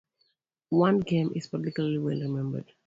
One 0.71 0.99
game 1.01 1.31
is 1.35 1.45
particularly 1.45 1.99
well 1.99 2.19
remembered. 2.21 2.73